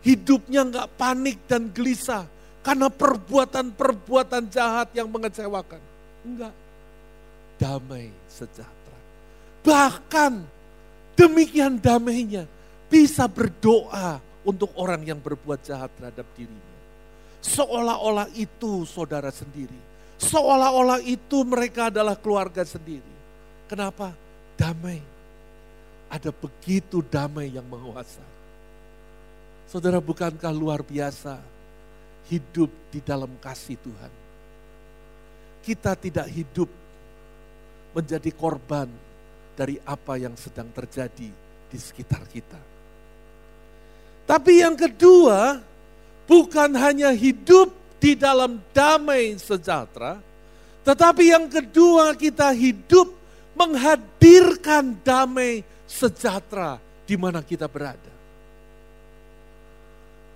Hidupnya 0.00 0.64
nggak 0.64 0.88
panik 0.96 1.44
dan 1.44 1.68
gelisah 1.68 2.24
karena 2.64 2.88
perbuatan-perbuatan 2.88 4.48
jahat 4.48 4.88
yang 4.96 5.08
mengecewakan. 5.12 5.80
Enggak. 6.24 6.54
Damai 7.60 8.08
sejahtera. 8.28 8.98
Bahkan 9.60 10.32
demikian 11.16 11.76
damainya 11.76 12.48
bisa 12.88 13.28
berdoa 13.28 14.20
untuk 14.44 14.72
orang 14.80 15.04
yang 15.04 15.20
berbuat 15.20 15.60
jahat 15.60 15.92
terhadap 16.00 16.24
dirinya. 16.32 16.72
Seolah-olah 17.44 18.28
itu 18.36 18.88
saudara 18.88 19.28
sendiri. 19.28 19.76
Seolah-olah 20.20 21.00
itu 21.04 21.44
mereka 21.44 21.88
adalah 21.88 22.16
keluarga 22.16 22.64
sendiri. 22.64 23.12
Kenapa? 23.68 24.12
Damai. 24.56 25.00
Ada 26.12 26.32
begitu 26.32 27.00
damai 27.00 27.52
yang 27.52 27.64
menguasai. 27.68 28.39
Saudara 29.70 30.02
bukankah 30.02 30.50
luar 30.50 30.82
biasa 30.82 31.38
hidup 32.26 32.66
di 32.90 32.98
dalam 32.98 33.30
kasih 33.38 33.78
Tuhan. 33.78 34.12
Kita 35.62 35.94
tidak 35.94 36.26
hidup 36.26 36.66
menjadi 37.94 38.34
korban 38.34 38.90
dari 39.54 39.78
apa 39.86 40.18
yang 40.18 40.34
sedang 40.34 40.66
terjadi 40.74 41.30
di 41.70 41.78
sekitar 41.78 42.26
kita. 42.26 42.58
Tapi 44.26 44.58
yang 44.58 44.74
kedua, 44.74 45.62
bukan 46.26 46.74
hanya 46.74 47.14
hidup 47.14 47.70
di 48.02 48.18
dalam 48.18 48.58
damai 48.74 49.38
sejahtera, 49.38 50.18
tetapi 50.82 51.30
yang 51.30 51.46
kedua 51.46 52.18
kita 52.18 52.50
hidup 52.50 53.06
menghadirkan 53.54 54.98
damai 55.06 55.62
sejahtera 55.86 56.82
di 57.06 57.14
mana 57.14 57.38
kita 57.38 57.70
berada. 57.70 58.19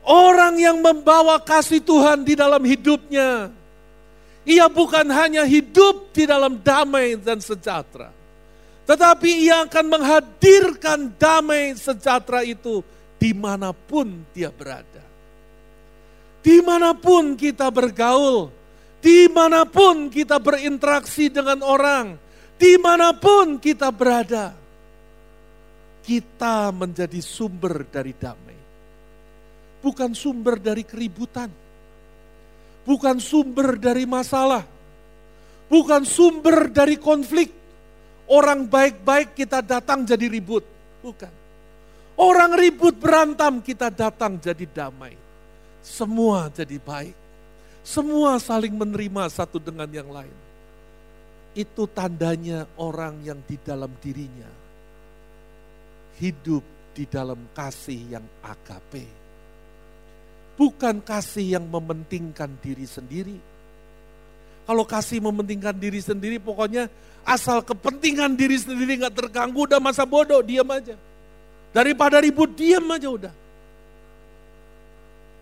Orang 0.05 0.61
yang 0.61 0.85
membawa 0.85 1.41
kasih 1.41 1.81
Tuhan 1.81 2.29
di 2.29 2.37
dalam 2.37 2.61
hidupnya. 2.61 3.49
Ia 4.45 4.69
bukan 4.69 5.09
hanya 5.09 5.49
hidup 5.49 6.13
di 6.13 6.29
dalam 6.29 6.61
damai 6.61 7.17
dan 7.17 7.41
sejahtera. 7.41 8.13
Tetapi 8.85 9.49
ia 9.49 9.65
akan 9.65 9.87
menghadirkan 9.89 11.17
damai 11.17 11.73
sejahtera 11.73 12.45
itu 12.45 12.85
di 13.17 13.33
mana 13.33 13.73
pun 13.73 14.29
dia 14.37 14.53
berada. 14.53 15.01
Di 16.45 16.61
mana 16.61 16.93
pun 16.93 17.33
kita 17.41 17.73
bergaul, 17.73 18.53
di 19.01 19.25
mana 19.33 19.65
pun 19.65 20.13
kita 20.13 20.37
berinteraksi 20.37 21.33
dengan 21.33 21.65
orang, 21.65 22.21
di 22.61 22.77
mana 22.77 23.17
pun 23.17 23.57
kita 23.57 23.89
berada, 23.89 24.53
kita 26.05 26.69
menjadi 26.69 27.25
sumber 27.25 27.89
dari 27.89 28.13
damai 28.13 28.64
bukan 29.85 30.17
sumber 30.17 30.57
dari 30.57 30.81
keributan, 30.81 31.53
bukan 32.89 33.21
sumber 33.21 33.77
dari 33.77 34.09
masalah, 34.09 34.65
bukan 35.69 36.09
sumber 36.09 36.73
dari 36.73 36.97
konflik. 36.97 37.53
Orang 38.25 38.73
baik-baik 38.73 39.37
kita 39.37 39.61
datang 39.61 40.09
jadi 40.09 40.25
ribut, 40.33 40.65
bukan. 41.05 41.29
Orang 42.17 42.57
ribut 42.57 42.97
berantam 42.97 43.61
kita 43.61 43.93
datang 43.93 44.41
jadi 44.41 44.65
damai. 44.65 45.13
Semua 45.85 46.49
jadi 46.49 46.81
baik. 46.81 47.13
Semua 47.85 48.41
saling 48.41 48.73
menerima 48.73 49.29
satu 49.29 49.61
dengan 49.61 49.85
yang 49.93 50.09
lain. 50.09 50.33
Itu 51.53 51.85
tandanya 51.85 52.65
orang 52.81 53.21
yang 53.21 53.45
di 53.45 53.61
dalam 53.61 53.93
dirinya 54.01 54.49
hidup 56.17 56.65
di 56.95 57.05
dalam 57.11 57.51
kasih 57.53 58.17
yang 58.17 58.27
agape 58.47 59.24
Bukan 60.55 61.03
kasih 61.03 61.59
yang 61.59 61.67
mementingkan 61.67 62.47
diri 62.63 62.87
sendiri. 62.87 63.39
Kalau 64.65 64.87
kasih 64.87 65.19
mementingkan 65.19 65.75
diri 65.75 65.99
sendiri 65.99 66.39
pokoknya 66.39 66.87
asal 67.27 67.61
kepentingan 67.61 68.39
diri 68.39 68.57
sendiri 68.57 69.03
nggak 69.03 69.13
terganggu 69.13 69.67
udah 69.67 69.83
masa 69.83 70.07
bodoh 70.07 70.41
diam 70.41 70.71
aja. 70.71 70.95
Daripada 71.75 72.23
ribut 72.23 72.55
diam 72.55 72.87
aja 72.87 73.11
udah. 73.11 73.35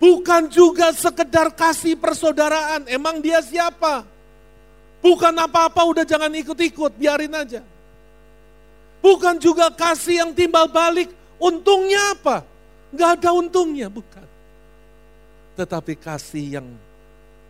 Bukan 0.01 0.51
juga 0.51 0.91
sekedar 0.97 1.53
kasih 1.55 1.95
persaudaraan. 1.95 2.89
Emang 2.89 3.21
dia 3.21 3.39
siapa? 3.45 4.03
Bukan 4.99 5.35
apa-apa 5.37 5.87
udah 5.87 6.03
jangan 6.09 6.33
ikut-ikut, 6.35 6.99
biarin 6.99 7.37
aja. 7.37 7.63
Bukan 8.99 9.39
juga 9.39 9.71
kasih 9.71 10.27
yang 10.27 10.31
timbal 10.35 10.67
balik. 10.67 11.13
Untungnya 11.39 12.19
apa? 12.19 12.43
Gak 12.97 13.23
ada 13.23 13.31
untungnya, 13.35 13.87
bukan 13.87 14.32
tetapi 15.57 15.99
kasih 16.01 16.61
yang 16.61 16.69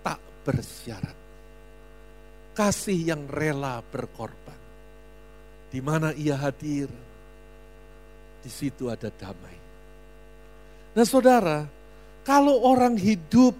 tak 0.02 0.18
bersyarat. 0.42 1.18
Kasih 2.52 2.98
yang 3.14 3.22
rela 3.30 3.80
berkorban. 3.80 4.60
Di 5.72 5.80
mana 5.80 6.12
ia 6.12 6.36
hadir, 6.36 6.90
di 8.42 8.50
situ 8.50 8.92
ada 8.92 9.08
damai. 9.08 9.56
Nah 10.92 11.06
saudara, 11.08 11.64
kalau 12.26 12.60
orang 12.68 12.98
hidup 13.00 13.56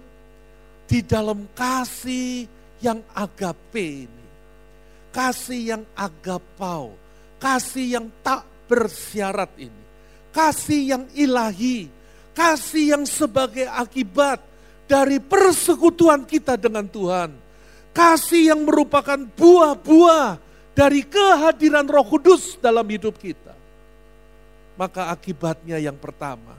di 0.85 1.01
dalam 1.01 1.49
kasih 1.57 2.45
yang 2.83 3.01
agape 3.17 4.05
ini, 4.05 4.25
kasih 5.09 5.61
yang 5.73 5.83
agapau, 5.97 6.93
kasih 7.41 7.97
yang 7.97 8.07
tak 8.21 8.45
bersyarat 8.69 9.49
ini, 9.57 9.83
kasih 10.29 10.81
yang 10.93 11.03
ilahi, 11.17 11.89
Kasih 12.33 12.97
yang 12.97 13.05
sebagai 13.05 13.69
akibat 13.69 14.41
dari 14.89 15.21
persekutuan 15.21 16.25
kita 16.25 16.57
dengan 16.57 16.85
Tuhan. 16.89 17.33
Kasih 17.93 18.53
yang 18.53 18.65
merupakan 18.65 19.21
buah-buah 19.37 20.41
dari 20.73 21.05
kehadiran 21.05 21.85
Roh 21.85 22.05
Kudus 22.09 22.57
dalam 22.57 22.85
hidup 22.89 23.21
kita. 23.21 23.53
Maka 24.73 25.13
akibatnya 25.13 25.77
yang 25.77 25.93
pertama, 26.01 26.57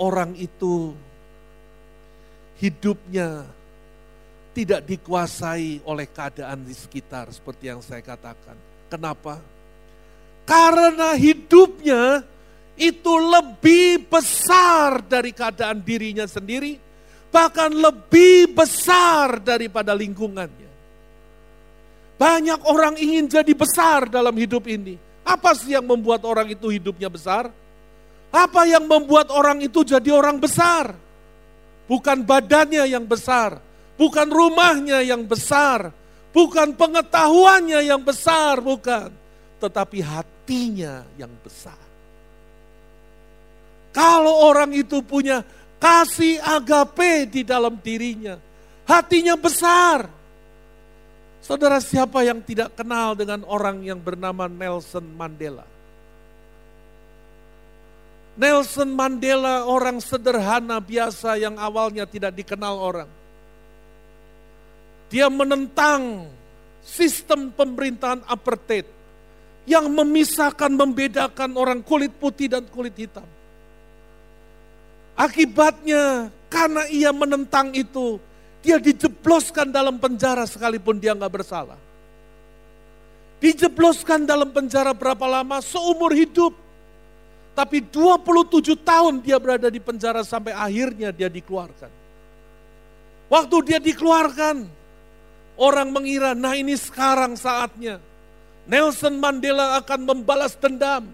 orang 0.00 0.32
itu 0.40 0.96
hidupnya 2.56 3.44
tidak 4.56 4.88
dikuasai 4.88 5.84
oleh 5.84 6.08
keadaan 6.08 6.64
di 6.64 6.72
sekitar 6.72 7.28
seperti 7.30 7.68
yang 7.68 7.84
saya 7.84 8.00
katakan. 8.00 8.56
Kenapa? 8.88 9.38
Karena 10.48 11.12
hidupnya 11.12 12.24
itu 12.78 13.12
lebih 13.18 14.06
besar 14.08 15.02
dari 15.02 15.34
keadaan 15.34 15.82
dirinya 15.82 16.24
sendiri, 16.24 16.78
bahkan 17.28 17.74
lebih 17.74 18.54
besar 18.54 19.42
daripada 19.42 19.92
lingkungannya. 19.92 20.70
Banyak 22.18 22.66
orang 22.66 22.98
ingin 22.98 23.30
jadi 23.30 23.52
besar 23.54 24.10
dalam 24.10 24.34
hidup 24.34 24.66
ini. 24.66 24.98
Apa 25.22 25.54
sih 25.54 25.76
yang 25.76 25.86
membuat 25.86 26.26
orang 26.26 26.50
itu 26.50 26.66
hidupnya 26.72 27.06
besar? 27.06 27.50
Apa 28.34 28.66
yang 28.66 28.84
membuat 28.84 29.30
orang 29.30 29.62
itu 29.62 29.86
jadi 29.86 30.10
orang 30.10 30.42
besar? 30.42 30.98
Bukan 31.88 32.20
badannya 32.26 32.84
yang 32.84 33.06
besar, 33.08 33.62
bukan 33.96 34.28
rumahnya 34.28 35.00
yang 35.00 35.24
besar, 35.24 35.88
bukan 36.36 36.76
pengetahuannya 36.76 37.80
yang 37.88 38.04
besar, 38.04 38.60
bukan, 38.60 39.08
tetapi 39.56 40.04
hatinya 40.04 41.08
yang 41.16 41.32
besar. 41.40 41.87
Kalau 43.98 44.46
orang 44.46 44.70
itu 44.78 45.02
punya 45.02 45.42
kasih 45.82 46.38
agape 46.38 47.26
di 47.26 47.42
dalam 47.42 47.82
dirinya, 47.82 48.38
hatinya 48.86 49.34
besar. 49.34 50.06
Saudara 51.42 51.82
siapa 51.82 52.22
yang 52.22 52.38
tidak 52.46 52.78
kenal 52.78 53.18
dengan 53.18 53.42
orang 53.42 53.82
yang 53.82 53.98
bernama 53.98 54.46
Nelson 54.46 55.02
Mandela? 55.02 55.66
Nelson 58.38 58.94
Mandela 58.94 59.66
orang 59.66 59.98
sederhana 59.98 60.78
biasa 60.78 61.34
yang 61.34 61.58
awalnya 61.58 62.06
tidak 62.06 62.38
dikenal 62.38 62.78
orang. 62.78 63.10
Dia 65.10 65.26
menentang 65.26 66.30
sistem 66.86 67.50
pemerintahan 67.50 68.22
apartheid 68.30 68.86
yang 69.66 69.90
memisahkan, 69.90 70.70
membedakan 70.70 71.50
orang 71.58 71.82
kulit 71.82 72.14
putih 72.14 72.46
dan 72.46 72.62
kulit 72.70 72.94
hitam. 72.94 73.26
Akibatnya 75.18 76.30
karena 76.46 76.86
ia 76.86 77.10
menentang 77.10 77.74
itu, 77.74 78.22
dia 78.62 78.78
dijebloskan 78.78 79.66
dalam 79.66 79.98
penjara 79.98 80.46
sekalipun 80.46 81.02
dia 81.02 81.10
nggak 81.10 81.42
bersalah. 81.42 81.74
Dijebloskan 83.42 84.22
dalam 84.22 84.54
penjara 84.54 84.94
berapa 84.94 85.26
lama? 85.26 85.58
Seumur 85.58 86.14
hidup. 86.14 86.54
Tapi 87.58 87.82
27 87.82 88.78
tahun 88.78 89.18
dia 89.18 89.42
berada 89.42 89.66
di 89.66 89.82
penjara 89.82 90.22
sampai 90.22 90.54
akhirnya 90.54 91.10
dia 91.10 91.26
dikeluarkan. 91.26 91.90
Waktu 93.26 93.56
dia 93.66 93.82
dikeluarkan, 93.82 94.70
orang 95.58 95.88
mengira, 95.90 96.38
nah 96.38 96.54
ini 96.54 96.78
sekarang 96.78 97.34
saatnya. 97.34 97.98
Nelson 98.70 99.18
Mandela 99.18 99.82
akan 99.82 100.00
membalas 100.06 100.54
dendam 100.54 101.10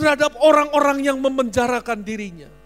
terhadap 0.00 0.32
orang-orang 0.40 1.04
yang 1.04 1.20
memenjarakan 1.20 2.00
dirinya 2.00 2.61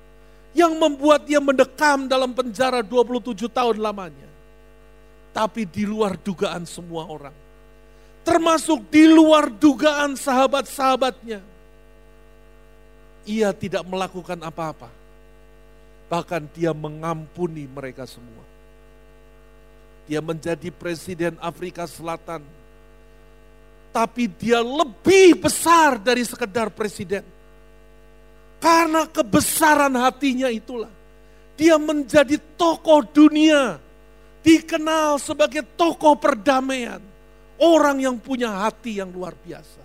yang 0.57 0.73
membuat 0.81 1.29
dia 1.29 1.37
mendekam 1.37 2.09
dalam 2.09 2.33
penjara 2.33 2.81
27 2.81 3.45
tahun 3.53 3.77
lamanya. 3.77 4.25
Tapi 5.37 5.69
di 5.69 5.85
luar 5.85 6.17
dugaan 6.17 6.65
semua 6.65 7.05
orang. 7.05 7.37
Termasuk 8.25 8.89
di 8.89 9.05
luar 9.05 9.53
dugaan 9.53 10.17
sahabat-sahabatnya. 10.17 11.45
Ia 13.29 13.53
tidak 13.53 13.85
melakukan 13.85 14.41
apa-apa. 14.41 14.89
Bahkan 16.09 16.49
dia 16.57 16.73
mengampuni 16.73 17.69
mereka 17.69 18.09
semua. 18.09 18.41
Dia 20.09 20.25
menjadi 20.25 20.73
presiden 20.73 21.37
Afrika 21.37 21.85
Selatan. 21.85 22.41
Tapi 23.93 24.25
dia 24.25 24.65
lebih 24.65 25.37
besar 25.37 26.01
dari 26.01 26.25
sekedar 26.25 26.73
presiden 26.73 27.36
karena 28.61 29.05
kebesaran 29.09 29.93
hatinya 29.97 30.49
itulah. 30.49 30.93
Dia 31.57 31.81
menjadi 31.81 32.37
tokoh 32.57 33.05
dunia. 33.05 33.81
Dikenal 34.45 35.19
sebagai 35.19 35.65
tokoh 35.75 36.15
perdamaian. 36.17 37.03
Orang 37.57 38.05
yang 38.05 38.17
punya 38.21 38.53
hati 38.69 39.01
yang 39.01 39.09
luar 39.11 39.33
biasa. 39.33 39.83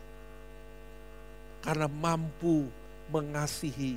Karena 1.64 1.88
mampu 1.88 2.68
mengasihi 3.12 3.96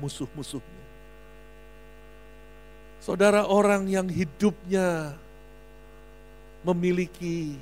musuh-musuhnya. 0.00 0.84
Saudara 3.00 3.44
orang 3.44 3.84
yang 3.88 4.08
hidupnya 4.08 5.12
memiliki 6.64 7.56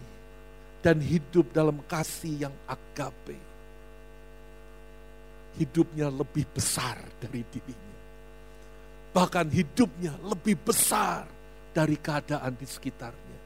dan 0.83 1.03
hidup 1.03 1.51
dalam 1.51 1.83
kasih 1.91 2.47
yang 2.47 2.55
agape 2.67 3.52
hidupnya 5.57 6.09
lebih 6.09 6.49
besar 6.53 6.97
dari 7.21 7.45
dirinya. 7.53 7.99
Bahkan 9.13 9.47
hidupnya 9.53 10.17
lebih 10.25 10.57
besar 10.61 11.29
dari 11.77 11.97
keadaan 12.01 12.57
di 12.57 12.65
sekitarnya. 12.65 13.41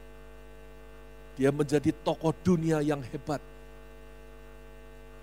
Dia 1.37 1.51
menjadi 1.51 1.91
tokoh 2.01 2.33
dunia 2.41 2.81
yang 2.81 3.03
hebat 3.03 3.43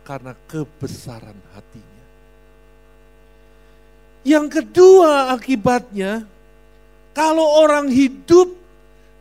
karena 0.04 0.36
kebesaran 0.46 1.36
hatinya. 1.56 2.04
Yang 4.24 4.46
kedua 4.60 5.36
akibatnya, 5.36 6.24
kalau 7.12 7.44
orang 7.64 7.88
hidup 7.92 8.52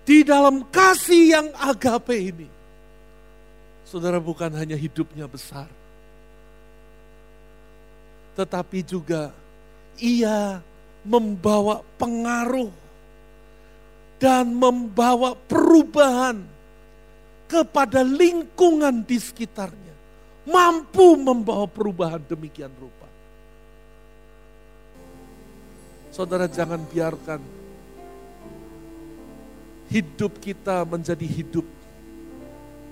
di 0.03 0.23
dalam 0.23 0.67
kasih 0.71 1.23
yang 1.39 1.47
agape 1.59 2.15
ini, 2.15 2.47
saudara 3.87 4.19
bukan 4.19 4.51
hanya 4.55 4.75
hidupnya 4.79 5.27
besar, 5.27 5.67
tetapi 8.33 8.81
juga 8.81 9.29
ia 9.97 10.61
membawa 11.05 11.85
pengaruh 11.99 12.71
dan 14.17 14.55
membawa 14.55 15.35
perubahan 15.35 16.41
kepada 17.45 18.01
lingkungan 18.01 19.03
di 19.03 19.19
sekitarnya. 19.19 19.93
Mampu 20.43 21.15
membawa 21.15 21.67
perubahan 21.69 22.19
demikian 22.23 22.71
rupa. 22.75 23.07
Saudara 26.11 26.47
jangan 26.47 26.83
biarkan 26.83 27.41
hidup 29.91 30.41
kita 30.41 30.83
menjadi 30.83 31.27
hidup 31.27 31.67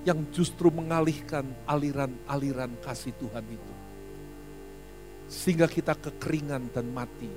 yang 0.02 0.22
justru 0.34 0.70
mengalihkan 0.70 1.46
aliran-aliran 1.66 2.70
kasih 2.82 3.14
Tuhan 3.18 3.46
itu. 3.46 3.81
Sehingga 5.30 5.70
kita 5.70 5.96
kekeringan 5.96 6.72
dan 6.72 6.90
mati 6.92 7.30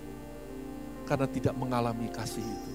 karena 1.06 1.30
tidak 1.30 1.54
mengalami 1.56 2.10
kasih 2.10 2.42
itu. 2.42 2.72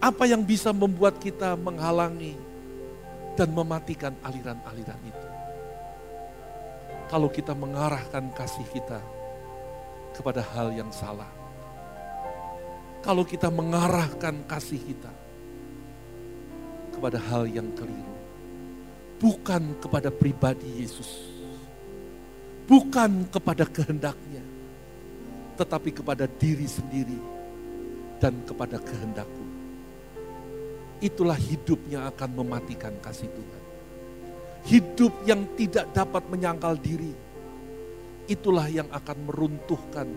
Apa 0.00 0.24
yang 0.24 0.40
bisa 0.44 0.72
membuat 0.72 1.20
kita 1.20 1.56
menghalangi 1.60 2.36
dan 3.36 3.52
mematikan 3.52 4.16
aliran-aliran 4.24 5.00
itu? 5.04 5.28
Kalau 7.10 7.28
kita 7.28 7.52
mengarahkan 7.52 8.30
kasih 8.32 8.64
kita 8.70 9.02
kepada 10.14 10.40
hal 10.54 10.70
yang 10.72 10.88
salah. 10.94 11.28
Kalau 13.00 13.24
kita 13.24 13.48
mengarahkan 13.48 14.44
kasih 14.44 14.78
kita 14.78 15.12
kepada 16.92 17.16
hal 17.16 17.48
yang 17.48 17.72
keliru. 17.72 18.16
Bukan 19.20 19.76
kepada 19.80 20.08
pribadi 20.08 20.80
Yesus 20.80 21.29
bukan 22.64 23.28
kepada 23.28 23.64
kehendaknya, 23.68 24.44
tetapi 25.60 25.90
kepada 25.92 26.24
diri 26.24 26.64
sendiri 26.64 27.20
dan 28.16 28.40
kepada 28.44 28.80
kehendakku. 28.80 29.44
Itulah 31.00 31.36
hidup 31.36 31.80
yang 31.88 32.04
akan 32.12 32.30
mematikan 32.44 32.92
kasih 33.00 33.28
Tuhan. 33.32 33.62
Hidup 34.60 35.12
yang 35.24 35.48
tidak 35.56 35.88
dapat 35.96 36.28
menyangkal 36.28 36.76
diri, 36.76 37.16
itulah 38.28 38.68
yang 38.68 38.88
akan 38.92 39.16
meruntuhkan 39.24 40.08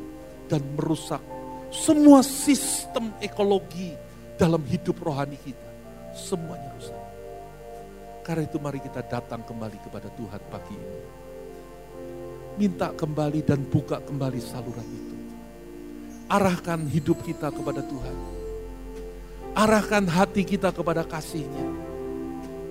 dan 0.51 0.62
merusak 0.75 1.23
semua 1.71 2.21
sistem 2.21 3.15
ekologi 3.23 3.95
dalam 4.36 4.62
hidup 4.67 4.99
rohani 4.99 5.39
kita. 5.39 5.71
Semuanya 6.13 6.69
rusak. 6.77 7.01
Karena 8.21 8.45
itu 8.45 8.62
mari 8.62 8.79
kita 8.84 9.01
datang 9.01 9.41
kembali 9.41 9.82
kepada 9.82 10.08
Tuhan 10.13 10.41
pagi 10.51 10.75
ini 10.77 11.22
minta 12.57 12.93
kembali 12.93 13.41
dan 13.45 13.65
buka 13.65 14.01
kembali 14.03 14.39
saluran 14.41 14.85
itu. 14.85 15.15
Arahkan 16.29 16.85
hidup 16.89 17.21
kita 17.25 17.49
kepada 17.53 17.81
Tuhan. 17.85 18.17
Arahkan 19.53 20.09
hati 20.09 20.41
kita 20.41 20.73
kepada 20.73 21.05
kasihnya. 21.05 21.67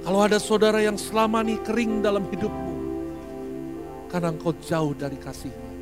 Kalau 0.03 0.19
ada 0.27 0.43
saudara 0.43 0.83
yang 0.83 0.99
selama 0.99 1.47
ini 1.47 1.55
kering 1.63 2.03
dalam 2.03 2.27
hidupmu, 2.27 2.75
karena 4.11 4.35
engkau 4.35 4.51
jauh 4.67 4.91
dari 4.99 5.15
kasihnya, 5.15 5.73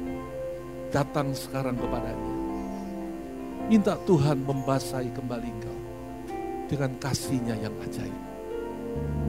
datang 0.92 1.32
sekarang 1.32 1.80
kepadanya. 1.80 2.32
Minta 3.72 3.96
Tuhan 4.04 4.44
membasahi 4.44 5.08
kembali 5.16 5.48
engkau 5.48 5.78
dengan 6.68 6.92
kasihnya 7.00 7.56
yang 7.64 7.72
ajaib. 7.80 8.18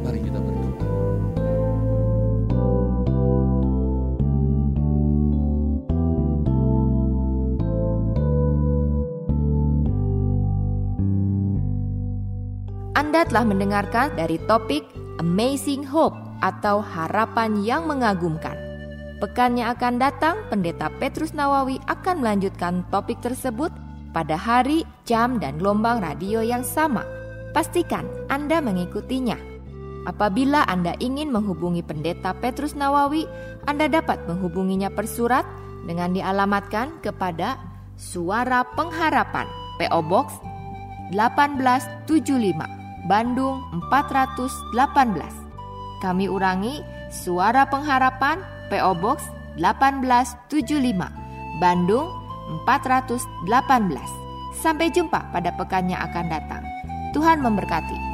Mari 0.04 0.20
kita 0.28 0.40
berdoa. 0.44 0.51
Telah 13.22 13.46
mendengarkan 13.46 14.18
dari 14.18 14.42
topik 14.50 14.84
Amazing 15.22 15.88
Hope 15.88 16.18
atau 16.42 16.82
harapan 16.82 17.62
yang 17.64 17.86
mengagumkan. 17.88 18.58
Pekan 19.22 19.56
yang 19.56 19.78
akan 19.78 20.02
datang, 20.02 20.42
Pendeta 20.50 20.90
Petrus 20.98 21.32
Nawawi 21.32 21.78
akan 21.86 22.26
melanjutkan 22.26 22.82
topik 22.90 23.22
tersebut 23.22 23.70
pada 24.12 24.34
hari, 24.34 24.84
jam, 25.08 25.38
dan 25.40 25.62
gelombang 25.62 26.02
radio 26.02 26.42
yang 26.42 26.66
sama. 26.66 27.06
Pastikan 27.54 28.04
Anda 28.28 28.60
mengikutinya. 28.60 29.38
Apabila 30.10 30.66
Anda 30.66 30.98
ingin 31.00 31.30
menghubungi 31.30 31.86
Pendeta 31.86 32.34
Petrus 32.36 32.74
Nawawi, 32.74 33.30
Anda 33.70 33.86
dapat 33.88 34.26
menghubunginya 34.28 34.90
per 34.90 35.06
surat 35.06 35.46
dengan 35.86 36.12
dialamatkan 36.12 37.00
kepada 37.06 37.62
Suara 38.02 38.66
Pengharapan, 38.74 39.46
PO 39.78 40.02
Box 40.10 40.36
1875 41.14 42.81
Bandung 43.06 43.66
418. 43.90 44.70
Kami 46.02 46.26
ulangi, 46.30 46.82
Suara 47.10 47.66
Pengharapan 47.66 48.42
PO 48.70 48.94
Box 49.02 49.26
1875, 49.58 51.10
Bandung 51.58 52.08
418. 52.66 53.22
Sampai 54.62 54.94
jumpa 54.94 55.32
pada 55.34 55.50
pekan 55.58 55.90
yang 55.90 56.02
akan 56.06 56.26
datang. 56.30 56.64
Tuhan 57.16 57.42
memberkati. 57.42 58.11